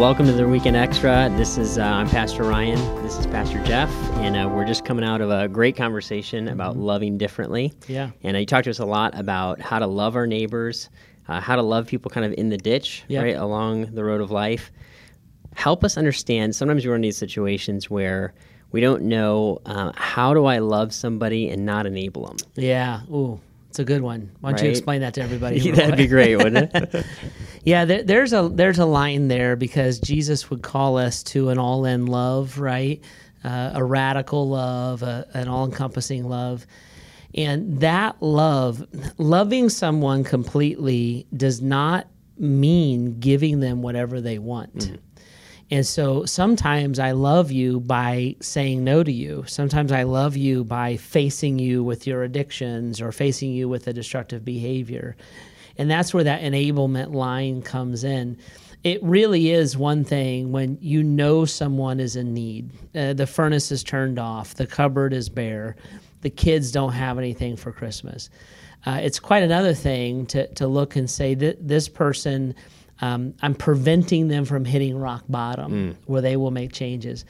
welcome 0.00 0.24
to 0.24 0.32
the 0.32 0.48
Weekend 0.48 0.76
Extra. 0.76 1.28
This 1.36 1.58
is 1.58 1.76
uh, 1.76 1.82
I'm 1.82 2.08
Pastor 2.08 2.42
Ryan. 2.42 2.78
This 3.02 3.18
is 3.18 3.26
Pastor 3.26 3.62
Jeff, 3.64 3.90
and 4.14 4.34
uh, 4.34 4.48
we're 4.48 4.64
just 4.64 4.82
coming 4.82 5.04
out 5.04 5.20
of 5.20 5.30
a 5.30 5.46
great 5.46 5.76
conversation 5.76 6.48
about 6.48 6.78
loving 6.78 7.18
differently. 7.18 7.74
Yeah. 7.86 8.08
And 8.22 8.34
uh, 8.34 8.40
you 8.40 8.46
talked 8.46 8.64
to 8.64 8.70
us 8.70 8.78
a 8.78 8.86
lot 8.86 9.14
about 9.18 9.60
how 9.60 9.78
to 9.78 9.86
love 9.86 10.16
our 10.16 10.26
neighbors, 10.26 10.88
uh, 11.28 11.38
how 11.38 11.54
to 11.54 11.60
love 11.60 11.86
people 11.86 12.10
kind 12.10 12.24
of 12.24 12.32
in 12.38 12.48
the 12.48 12.56
ditch, 12.56 13.04
Yeah. 13.08 13.20
right 13.20 13.36
along 13.36 13.94
the 13.94 14.02
road 14.02 14.22
of 14.22 14.30
life. 14.30 14.72
Help 15.54 15.84
us 15.84 15.98
understand. 15.98 16.56
Sometimes 16.56 16.82
we 16.82 16.90
run 16.90 17.00
into 17.00 17.08
these 17.08 17.18
situations 17.18 17.90
where 17.90 18.32
we 18.72 18.80
don't 18.80 19.02
know 19.02 19.60
uh, 19.66 19.92
how 19.96 20.32
do 20.32 20.46
I 20.46 20.60
love 20.60 20.94
somebody 20.94 21.50
and 21.50 21.66
not 21.66 21.84
enable 21.84 22.24
them. 22.26 22.36
Yeah. 22.54 23.02
Ooh, 23.12 23.38
it's 23.68 23.80
a 23.80 23.84
good 23.84 24.00
one. 24.00 24.30
Why 24.40 24.52
don't 24.52 24.64
you 24.64 24.70
explain 24.70 25.02
that 25.02 25.12
to 25.14 25.20
everybody? 25.20 25.70
That'd 25.72 25.98
be 25.98 26.06
great, 26.06 26.36
wouldn't 26.36 26.74
it? 26.74 27.04
Yeah, 27.64 27.84
there, 27.84 28.02
there's 28.02 28.32
a 28.32 28.48
there's 28.52 28.78
a 28.78 28.86
line 28.86 29.28
there 29.28 29.54
because 29.54 29.98
Jesus 30.00 30.48
would 30.48 30.62
call 30.62 30.96
us 30.96 31.22
to 31.24 31.50
an 31.50 31.58
all-in 31.58 32.06
love, 32.06 32.58
right? 32.58 33.02
Uh, 33.44 33.72
a 33.74 33.84
radical 33.84 34.48
love, 34.48 35.02
a, 35.02 35.26
an 35.34 35.48
all-encompassing 35.48 36.28
love, 36.28 36.66
and 37.34 37.80
that 37.80 38.20
love, 38.22 38.86
loving 39.18 39.68
someone 39.68 40.24
completely, 40.24 41.26
does 41.36 41.60
not 41.62 42.06
mean 42.38 43.18
giving 43.20 43.60
them 43.60 43.82
whatever 43.82 44.20
they 44.20 44.38
want. 44.38 44.98
And 45.70 45.86
so 45.86 46.24
sometimes 46.24 46.98
I 46.98 47.12
love 47.12 47.52
you 47.52 47.78
by 47.80 48.34
saying 48.40 48.82
no 48.82 49.04
to 49.04 49.12
you. 49.12 49.44
Sometimes 49.46 49.92
I 49.92 50.02
love 50.02 50.36
you 50.36 50.64
by 50.64 50.96
facing 50.96 51.60
you 51.60 51.84
with 51.84 52.06
your 52.06 52.24
addictions 52.24 53.00
or 53.00 53.12
facing 53.12 53.52
you 53.52 53.68
with 53.68 53.86
a 53.86 53.92
destructive 53.92 54.44
behavior. 54.44 55.16
And 55.80 55.90
that's 55.90 56.12
where 56.12 56.24
that 56.24 56.42
enablement 56.42 57.14
line 57.14 57.62
comes 57.62 58.04
in. 58.04 58.36
It 58.84 59.02
really 59.02 59.50
is 59.50 59.78
one 59.78 60.04
thing 60.04 60.52
when 60.52 60.76
you 60.82 61.02
know 61.02 61.46
someone 61.46 62.00
is 62.00 62.16
in 62.16 62.34
need. 62.34 62.68
Uh, 62.94 63.14
the 63.14 63.26
furnace 63.26 63.72
is 63.72 63.82
turned 63.82 64.18
off, 64.18 64.56
the 64.56 64.66
cupboard 64.66 65.14
is 65.14 65.30
bare, 65.30 65.76
the 66.20 66.28
kids 66.28 66.70
don't 66.70 66.92
have 66.92 67.16
anything 67.16 67.56
for 67.56 67.72
Christmas. 67.72 68.28
Uh, 68.84 69.00
it's 69.02 69.18
quite 69.18 69.42
another 69.42 69.72
thing 69.72 70.26
to, 70.26 70.46
to 70.48 70.66
look 70.66 70.96
and 70.96 71.08
say 71.08 71.32
that 71.32 71.66
this 71.66 71.88
person 71.88 72.54
um, 73.00 73.32
I'm 73.40 73.54
preventing 73.54 74.28
them 74.28 74.44
from 74.44 74.66
hitting 74.66 74.98
rock 74.98 75.24
bottom 75.30 75.96
where 76.04 76.20
they 76.20 76.36
will 76.36 76.50
make 76.50 76.72
changes. 76.72 77.24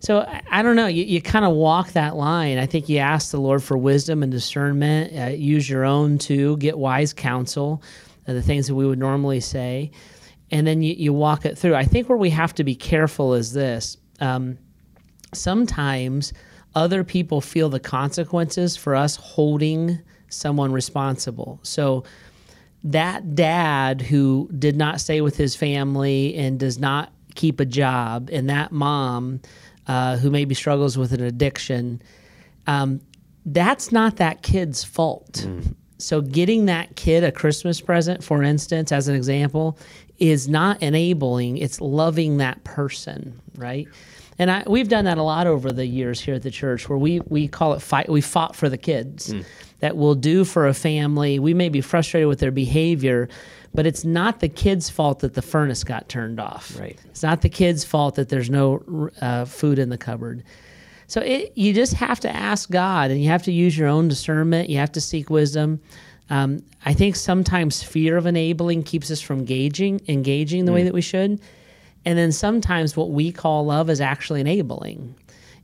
So 0.00 0.26
I, 0.50 0.62
don't 0.62 0.76
know. 0.76 0.86
You, 0.86 1.04
you 1.04 1.22
kind 1.22 1.44
of 1.44 1.54
walk 1.54 1.92
that 1.92 2.16
line. 2.16 2.58
I 2.58 2.66
think 2.66 2.88
you 2.88 2.98
ask 2.98 3.30
the 3.30 3.40
Lord 3.40 3.62
for 3.62 3.76
wisdom 3.76 4.22
and 4.22 4.30
discernment. 4.30 5.18
Uh, 5.18 5.34
use 5.34 5.68
your 5.68 5.84
own 5.84 6.18
too. 6.18 6.56
Get 6.58 6.78
wise 6.78 7.12
counsel. 7.12 7.82
Uh, 8.26 8.32
the 8.32 8.42
things 8.42 8.66
that 8.66 8.74
we 8.74 8.86
would 8.86 8.98
normally 8.98 9.40
say, 9.40 9.92
and 10.50 10.66
then 10.66 10.82
you, 10.82 10.94
you 10.94 11.12
walk 11.12 11.44
it 11.44 11.56
through. 11.56 11.74
I 11.76 11.84
think 11.84 12.08
where 12.08 12.18
we 12.18 12.30
have 12.30 12.54
to 12.56 12.64
be 12.64 12.74
careful 12.74 13.34
is 13.34 13.52
this. 13.52 13.96
Um, 14.20 14.58
sometimes 15.32 16.32
other 16.74 17.04
people 17.04 17.40
feel 17.40 17.68
the 17.68 17.80
consequences 17.80 18.76
for 18.76 18.94
us 18.94 19.16
holding 19.16 20.00
someone 20.28 20.72
responsible. 20.72 21.60
So 21.62 22.04
that 22.84 23.34
dad 23.34 24.00
who 24.00 24.48
did 24.58 24.76
not 24.76 25.00
stay 25.00 25.20
with 25.20 25.36
his 25.36 25.56
family 25.56 26.34
and 26.34 26.58
does 26.58 26.78
not 26.78 27.12
keep 27.34 27.60
a 27.60 27.64
job, 27.64 28.28
and 28.32 28.48
that 28.50 28.72
mom 28.72 29.40
uh, 29.88 30.16
who 30.16 30.30
maybe 30.30 30.54
struggles 30.54 30.98
with 30.98 31.12
an 31.12 31.22
addiction, 31.22 32.02
um, 32.66 33.00
that's 33.44 33.92
not 33.92 34.16
that 34.16 34.42
kid's 34.42 34.82
fault. 34.82 35.46
So, 35.98 36.20
getting 36.20 36.66
that 36.66 36.96
kid 36.96 37.24
a 37.24 37.32
Christmas 37.32 37.80
present, 37.80 38.22
for 38.22 38.42
instance, 38.42 38.92
as 38.92 39.08
an 39.08 39.14
example, 39.14 39.78
is 40.18 40.48
not 40.48 40.82
enabling, 40.82 41.58
it's 41.58 41.80
loving 41.80 42.38
that 42.38 42.62
person, 42.64 43.40
right? 43.56 43.88
And 44.38 44.50
I, 44.50 44.64
we've 44.66 44.88
done 44.88 45.06
that 45.06 45.18
a 45.18 45.22
lot 45.22 45.46
over 45.46 45.72
the 45.72 45.86
years 45.86 46.20
here 46.20 46.34
at 46.34 46.42
the 46.42 46.50
church 46.50 46.88
where 46.88 46.98
we, 46.98 47.20
we 47.20 47.48
call 47.48 47.72
it 47.72 47.80
fight, 47.80 48.08
we 48.08 48.20
fought 48.20 48.54
for 48.54 48.68
the 48.68 48.76
kids 48.76 49.34
that 49.80 49.96
we'll 49.96 50.14
do 50.14 50.44
for 50.44 50.66
a 50.66 50.74
family. 50.74 51.38
We 51.38 51.54
may 51.54 51.68
be 51.68 51.80
frustrated 51.80 52.28
with 52.28 52.38
their 52.38 52.50
behavior, 52.50 53.28
but 53.74 53.86
it's 53.86 54.04
not 54.04 54.40
the 54.40 54.48
kid's 54.48 54.90
fault 54.90 55.20
that 55.20 55.34
the 55.34 55.42
furnace 55.42 55.84
got 55.84 56.08
turned 56.08 56.40
off. 56.40 56.78
Right. 56.78 56.98
It's 57.06 57.22
not 57.22 57.42
the 57.42 57.48
kid's 57.48 57.84
fault 57.84 58.16
that 58.16 58.28
there's 58.28 58.50
no 58.50 59.10
uh, 59.20 59.44
food 59.44 59.78
in 59.78 59.88
the 59.88 59.98
cupboard. 59.98 60.44
So 61.08 61.20
it, 61.20 61.52
you 61.56 61.72
just 61.72 61.94
have 61.94 62.20
to 62.20 62.34
ask 62.34 62.70
God 62.70 63.10
and 63.10 63.22
you 63.22 63.28
have 63.28 63.44
to 63.44 63.52
use 63.52 63.76
your 63.76 63.88
own 63.88 64.08
discernment. 64.08 64.68
You 64.68 64.78
have 64.78 64.92
to 64.92 65.00
seek 65.00 65.30
wisdom. 65.30 65.80
Um, 66.30 66.62
I 66.84 66.92
think 66.92 67.14
sometimes 67.14 67.82
fear 67.82 68.16
of 68.16 68.26
enabling 68.26 68.82
keeps 68.82 69.10
us 69.10 69.20
from 69.20 69.40
engaging, 69.40 70.00
engaging 70.08 70.64
the 70.64 70.72
way 70.72 70.82
that 70.82 70.92
we 70.92 71.00
should. 71.00 71.40
And 72.06 72.16
then 72.16 72.32
sometimes 72.32 72.96
what 72.96 73.10
we 73.10 73.32
call 73.32 73.66
love 73.66 73.90
is 73.90 74.00
actually 74.00 74.40
enabling. 74.40 75.16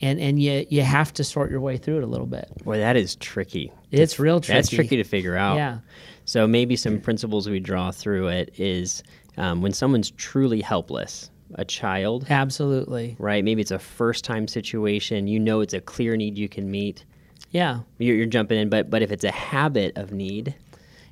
And, 0.00 0.20
and 0.20 0.40
you, 0.40 0.64
you 0.70 0.82
have 0.82 1.12
to 1.14 1.24
sort 1.24 1.50
your 1.50 1.60
way 1.60 1.76
through 1.76 1.98
it 1.98 2.04
a 2.04 2.06
little 2.06 2.26
bit. 2.26 2.48
Boy, 2.64 2.78
that 2.78 2.96
is 2.96 3.16
tricky. 3.16 3.72
It's 3.90 4.20
real 4.20 4.40
tricky. 4.40 4.56
That's 4.56 4.68
tricky 4.68 4.96
to 4.96 5.04
figure 5.04 5.36
out. 5.36 5.56
Yeah. 5.56 5.78
So 6.24 6.46
maybe 6.46 6.76
some 6.76 7.00
principles 7.00 7.48
we 7.48 7.58
draw 7.58 7.90
through 7.90 8.28
it 8.28 8.54
is 8.56 9.02
um, 9.36 9.60
when 9.60 9.72
someone's 9.72 10.12
truly 10.12 10.60
helpless, 10.60 11.30
a 11.54 11.64
child, 11.64 12.26
Absolutely. 12.30 13.16
right? 13.18 13.42
Maybe 13.42 13.60
it's 13.60 13.72
a 13.72 13.78
first 13.78 14.24
time 14.24 14.46
situation. 14.46 15.26
You 15.26 15.40
know 15.40 15.60
it's 15.60 15.74
a 15.74 15.80
clear 15.80 16.16
need 16.16 16.38
you 16.38 16.48
can 16.48 16.70
meet. 16.70 17.04
Yeah. 17.50 17.80
You're, 17.98 18.14
you're 18.14 18.26
jumping 18.26 18.58
in, 18.60 18.68
but 18.68 18.90
but 18.90 19.02
if 19.02 19.10
it's 19.10 19.24
a 19.24 19.32
habit 19.32 19.96
of 19.96 20.12
need, 20.12 20.54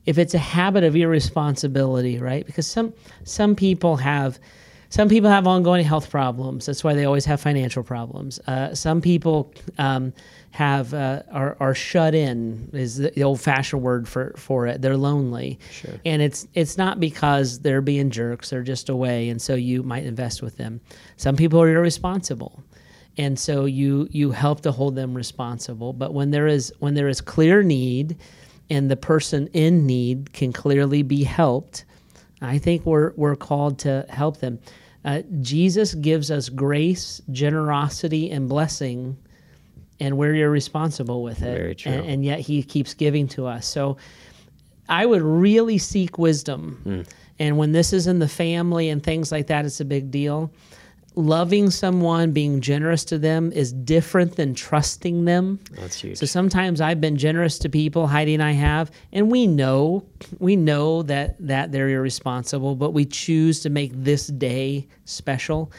if 0.04 0.19
it's 0.19 0.34
a 0.34 0.38
habit 0.38 0.84
of 0.84 0.94
irresponsibility, 0.94 2.19
right? 2.19 2.47
Because 2.47 2.66
some 2.66 2.92
some 3.25 3.56
people 3.56 3.97
have 3.97 4.38
some 4.88 5.08
people 5.08 5.28
have 5.30 5.47
ongoing 5.47 5.84
health 5.84 6.10
problems. 6.10 6.66
That's 6.66 6.84
why 6.84 6.94
they 6.94 7.04
always 7.04 7.24
have 7.24 7.41
financial 7.41 7.82
problems. 7.82 8.38
Uh, 8.47 8.74
some 8.74 9.00
people 9.00 9.52
um, 9.78 10.12
have 10.50 10.94
uh, 10.94 11.22
are, 11.32 11.56
are 11.60 11.74
shut 11.74 12.14
in 12.14 12.70
is 12.72 12.97
the 12.98 13.22
old 13.22 13.41
fashioned 13.41 13.82
word 13.82 14.08
for, 14.08 14.32
for 14.36 14.66
it. 14.66 14.82
They're 14.82 14.97
lonely, 14.97 15.58
Sure. 15.70 15.94
and 16.04 16.22
it's 16.22 16.47
it's 16.54 16.78
not 16.78 17.00
because 17.00 17.58
they're 17.60 17.82
being 17.82 18.10
jerks. 18.10 18.50
They're 18.50 18.62
just 18.62 18.88
away, 18.88 19.28
and 19.28 19.41
so 19.41 19.54
you 19.54 19.82
might 19.82 20.04
invest 20.04 20.42
with 20.42 20.56
them. 20.56 20.80
Some 21.16 21.36
people 21.36 21.60
are 21.60 21.68
irresponsible, 21.68 22.62
and 23.18 23.38
so 23.38 23.64
you 23.64 24.08
you 24.10 24.30
help 24.30 24.60
to 24.62 24.72
hold 24.72 24.94
them 24.94 25.14
responsible. 25.14 25.92
But 25.92 26.14
when 26.14 26.30
there 26.30 26.47
is 26.47 26.72
when 26.78 26.94
there 26.94 27.08
is 27.08 27.20
clear 27.20 27.62
need, 27.62 28.16
and 28.70 28.91
the 28.91 28.97
person 28.97 29.48
in 29.53 29.86
need 29.86 30.32
can 30.32 30.53
clearly 30.53 31.03
be 31.03 31.24
helped, 31.24 31.84
I 32.41 32.58
think 32.58 32.84
we're 32.84 33.12
we're 33.16 33.36
called 33.36 33.78
to 33.80 34.06
help 34.08 34.38
them. 34.38 34.58
Uh, 35.04 35.22
Jesus 35.41 35.94
gives 35.94 36.30
us 36.30 36.48
grace, 36.48 37.20
generosity, 37.30 38.30
and 38.30 38.48
blessing, 38.48 39.16
and 40.00 40.19
we're 40.19 40.34
irresponsible 40.34 41.22
with 41.22 41.42
it. 41.42 41.56
Very 41.56 41.74
true. 41.74 41.92
And, 41.92 42.06
and 42.06 42.24
yet 42.24 42.41
He 42.41 42.62
keeps 42.62 42.94
giving 42.94 43.28
to 43.28 43.47
us. 43.47 43.66
So 43.66 43.97
I 44.88 45.06
would 45.06 45.22
really 45.22 45.78
seek 45.78 46.19
wisdom. 46.19 47.04
And 47.38 47.58
when 47.58 47.72
this 47.72 47.92
is 47.92 48.06
in 48.06 48.19
the 48.19 48.28
family 48.28 48.88
and 48.88 49.03
things 49.03 49.30
like 49.30 49.48
that, 49.48 49.64
it's 49.64 49.80
a 49.80 49.84
big 49.84 50.10
deal. 50.10 50.50
Loving 51.19 51.71
someone, 51.71 52.32
being 52.32 52.60
generous 52.60 53.03
to 53.06 53.19
them 53.19 53.50
is 53.53 53.72
different 53.72 54.37
than 54.37 54.54
trusting 54.54 55.25
them. 55.25 55.59
that's 55.72 56.00
huge. 56.00 56.19
So 56.19 56.27
sometimes 56.27 56.82
I've 56.82 57.00
been 57.00 57.16
generous 57.16 57.59
to 57.60 57.71
people, 57.71 58.06
Heidi 58.06 58.34
and 58.34 58.43
I 58.43 58.53
have, 58.53 58.91
and 59.15 59.31
we 59.31 59.47
know 59.47 60.04
we 60.38 60.56
know 60.56 61.03
that 61.04 61.37
that 61.41 61.72
they're 61.72 61.88
irresponsible, 61.88 62.77
but 62.77 62.91
we 62.91 63.06
choose 63.06 63.60
to 63.60 63.71
make 63.71 63.93
this 63.94 64.27
day 64.27 64.87
special. 65.06 65.72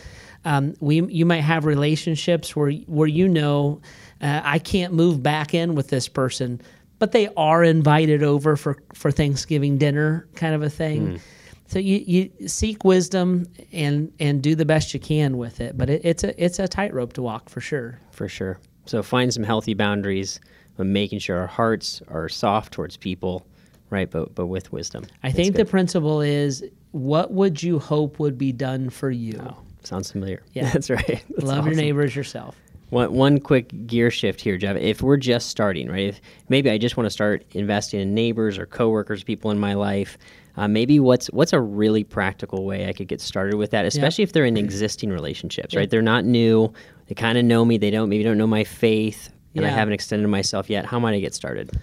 Um, 0.43 0.73
we 0.79 1.03
you 1.03 1.25
might 1.25 1.41
have 1.41 1.65
relationships 1.65 2.55
where 2.55 2.71
where 2.71 3.07
you 3.07 3.27
know 3.27 3.81
uh, 4.21 4.41
I 4.43 4.57
can't 4.57 4.93
move 4.93 5.21
back 5.21 5.53
in 5.53 5.75
with 5.75 5.89
this 5.89 6.07
person, 6.07 6.61
but 6.97 7.11
they 7.11 7.29
are 7.37 7.63
invited 7.63 8.23
over 8.23 8.55
for 8.55 8.77
for 8.93 9.11
Thanksgiving 9.11 9.77
dinner, 9.77 10.27
kind 10.33 10.55
of 10.55 10.63
a 10.63 10.69
thing. 10.69 11.21
So 11.67 11.79
you, 11.79 12.03
you 12.39 12.47
seek 12.47 12.83
wisdom 12.85 13.45
and 13.73 14.11
and 14.19 14.41
do 14.41 14.55
the 14.55 14.65
best 14.65 14.93
you 14.93 14.99
can 14.99 15.37
with 15.37 15.59
it, 15.59 15.77
but 15.77 15.89
it, 15.89 16.01
it's 16.03 16.23
a 16.23 16.43
it's 16.43 16.59
a 16.59 16.67
tightrope 16.67 17.13
to 17.13 17.21
walk 17.21 17.49
for 17.49 17.61
sure. 17.61 17.99
for 18.11 18.29
sure. 18.29 18.59
So 18.85 19.03
find 19.03 19.33
some 19.33 19.43
healthy 19.43 19.73
boundaries, 19.73 20.39
but 20.77 20.85
making 20.87 21.19
sure 21.19 21.37
our 21.37 21.47
hearts 21.47 22.01
are 22.07 22.29
soft 22.29 22.71
towards 22.73 22.95
people, 22.95 23.45
right? 23.89 24.09
But 24.09 24.33
but 24.33 24.47
with 24.47 24.71
wisdom. 24.71 25.05
I 25.23 25.27
That's 25.27 25.35
think 25.35 25.55
good. 25.55 25.67
the 25.67 25.69
principle 25.69 26.21
is 26.21 26.63
what 26.91 27.31
would 27.33 27.61
you 27.61 27.79
hope 27.79 28.17
would 28.17 28.37
be 28.37 28.53
done 28.53 28.89
for 28.89 29.11
you? 29.11 29.37
Oh, 29.43 29.57
sounds 29.83 30.11
familiar. 30.11 30.43
Yeah. 30.53 30.69
that's 30.73 30.89
right. 30.89 31.05
That's 31.05 31.43
Love 31.43 31.65
your 31.65 31.73
awesome. 31.73 31.75
neighbor 31.75 32.01
as 32.01 32.15
yourself. 32.15 32.55
One, 32.89 33.11
one 33.11 33.39
quick 33.41 33.85
gear 33.85 34.09
shift 34.09 34.39
here, 34.39 34.57
Jeff. 34.57 34.77
If 34.77 35.01
we're 35.01 35.17
just 35.17 35.49
starting, 35.49 35.89
right? 35.89 36.07
If 36.07 36.21
maybe 36.47 36.69
I 36.69 36.77
just 36.77 36.95
want 36.95 37.05
to 37.05 37.09
start 37.09 37.45
investing 37.51 37.99
in 37.99 38.13
neighbors 38.13 38.57
or 38.57 38.65
coworkers, 38.65 39.23
people 39.23 39.51
in 39.51 39.59
my 39.59 39.73
life. 39.73 40.17
Uh, 40.57 40.67
maybe 40.67 40.99
what's 40.99 41.27
what's 41.27 41.53
a 41.53 41.61
really 41.61 42.03
practical 42.03 42.65
way 42.65 42.89
I 42.89 42.93
could 42.93 43.07
get 43.07 43.21
started 43.21 43.55
with 43.57 43.71
that, 43.71 43.85
especially 43.85 44.23
if 44.23 44.33
they're 44.33 44.45
in 44.45 44.57
existing 44.57 45.11
relationships, 45.11 45.75
right? 45.75 45.89
They're 45.89 46.01
not 46.01 46.25
new. 46.25 46.73
They 47.07 47.15
kind 47.15 47.37
of 47.37 47.45
know 47.45 47.63
me. 47.63 47.77
They 47.77 47.91
don't 47.91 48.09
maybe 48.09 48.23
don't 48.23 48.37
know 48.37 48.47
my 48.47 48.63
faith, 48.63 49.29
and 49.55 49.65
I 49.65 49.69
haven't 49.69 49.93
extended 49.93 50.27
myself 50.27 50.69
yet. 50.69 50.85
How 50.85 50.99
might 50.99 51.13
I 51.13 51.19
get 51.19 51.35
started? 51.35 51.79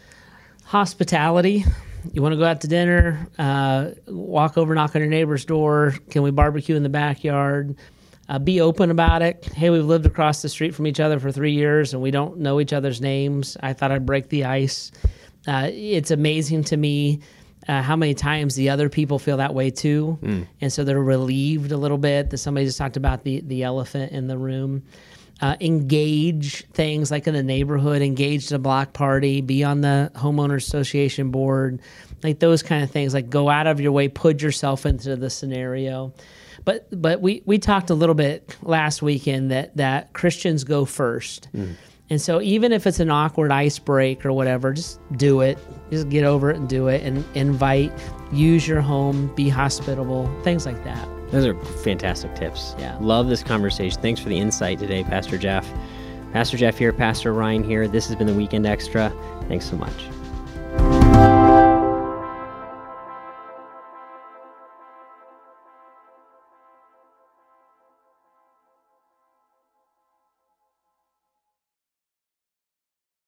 Hospitality. 0.64 1.64
You 2.12 2.20
want 2.20 2.32
to 2.32 2.36
go 2.36 2.44
out 2.44 2.60
to 2.62 2.68
dinner? 2.68 3.28
Uh, 3.38 3.90
walk 4.08 4.58
over, 4.58 4.74
knock 4.74 4.94
on 4.94 5.00
your 5.00 5.10
neighbor's 5.10 5.44
door. 5.44 5.94
Can 6.10 6.22
we 6.22 6.30
barbecue 6.30 6.76
in 6.76 6.82
the 6.82 6.88
backyard? 6.90 7.76
Uh, 8.28 8.38
be 8.38 8.60
open 8.60 8.90
about 8.90 9.22
it. 9.22 9.44
Hey, 9.54 9.70
we've 9.70 9.84
lived 9.84 10.06
across 10.06 10.42
the 10.42 10.48
street 10.48 10.74
from 10.74 10.86
each 10.86 11.00
other 11.00 11.18
for 11.18 11.30
three 11.30 11.52
years 11.52 11.92
and 11.92 12.02
we 12.02 12.10
don't 12.10 12.38
know 12.38 12.60
each 12.60 12.72
other's 12.72 13.00
names. 13.00 13.56
I 13.62 13.72
thought 13.72 13.92
I'd 13.92 14.06
break 14.06 14.28
the 14.28 14.44
ice. 14.44 14.92
Uh, 15.46 15.68
it's 15.70 16.10
amazing 16.10 16.64
to 16.64 16.76
me 16.76 17.20
uh, 17.68 17.82
how 17.82 17.96
many 17.96 18.14
times 18.14 18.54
the 18.54 18.70
other 18.70 18.88
people 18.88 19.18
feel 19.18 19.38
that 19.38 19.54
way 19.54 19.70
too, 19.70 20.18
mm. 20.22 20.46
and 20.60 20.72
so 20.72 20.84
they're 20.84 21.02
relieved 21.02 21.72
a 21.72 21.76
little 21.76 21.98
bit 21.98 22.30
that 22.30 22.38
somebody 22.38 22.66
just 22.66 22.78
talked 22.78 22.96
about 22.96 23.24
the 23.24 23.40
the 23.40 23.62
elephant 23.62 24.12
in 24.12 24.26
the 24.26 24.38
room. 24.38 24.82
Uh, 25.40 25.56
engage 25.60 26.64
things 26.68 27.10
like 27.10 27.26
in 27.26 27.34
the 27.34 27.42
neighborhood, 27.42 28.02
engage 28.02 28.48
the 28.48 28.58
block 28.58 28.92
party, 28.92 29.40
be 29.40 29.64
on 29.64 29.80
the 29.80 30.10
homeowners 30.14 30.58
association 30.58 31.30
board, 31.30 31.80
like 32.22 32.38
those 32.38 32.62
kind 32.62 32.84
of 32.84 32.90
things. 32.90 33.12
Like 33.12 33.30
go 33.30 33.48
out 33.48 33.66
of 33.66 33.80
your 33.80 33.90
way, 33.92 34.08
put 34.08 34.40
yourself 34.40 34.86
into 34.86 35.16
the 35.16 35.28
scenario. 35.28 36.14
But 36.64 36.86
but 36.90 37.20
we 37.20 37.42
we 37.46 37.58
talked 37.58 37.90
a 37.90 37.94
little 37.94 38.14
bit 38.14 38.56
last 38.62 39.02
weekend 39.02 39.50
that 39.50 39.76
that 39.76 40.12
Christians 40.12 40.64
go 40.64 40.84
first. 40.84 41.48
Mm 41.54 41.74
and 42.14 42.22
so 42.22 42.40
even 42.40 42.70
if 42.70 42.86
it's 42.86 43.00
an 43.00 43.10
awkward 43.10 43.50
ice 43.50 43.80
break 43.80 44.24
or 44.24 44.32
whatever, 44.32 44.72
just 44.72 45.00
do 45.18 45.40
it. 45.40 45.58
Just 45.90 46.08
get 46.10 46.22
over 46.24 46.48
it 46.48 46.56
and 46.56 46.68
do 46.68 46.86
it 46.86 47.02
and 47.02 47.24
invite, 47.34 47.92
use 48.30 48.68
your 48.68 48.80
home, 48.80 49.34
be 49.34 49.48
hospitable, 49.48 50.32
things 50.44 50.64
like 50.64 50.84
that. 50.84 51.08
Those 51.32 51.44
are 51.44 51.60
fantastic 51.82 52.32
tips. 52.36 52.76
Yeah. 52.78 52.96
Love 53.00 53.26
this 53.26 53.42
conversation. 53.42 54.00
Thanks 54.00 54.20
for 54.20 54.28
the 54.28 54.38
insight 54.38 54.78
today, 54.78 55.02
Pastor 55.02 55.36
Jeff. 55.36 55.68
Pastor 56.32 56.56
Jeff 56.56 56.78
here, 56.78 56.92
Pastor 56.92 57.32
Ryan 57.32 57.64
here. 57.64 57.88
This 57.88 58.06
has 58.06 58.14
been 58.14 58.28
the 58.28 58.34
Weekend 58.34 58.64
Extra. 58.64 59.12
Thanks 59.48 59.68
so 59.68 59.76
much. 59.76 60.06